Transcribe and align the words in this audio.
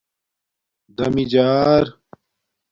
دَمیجآر 0.97 1.85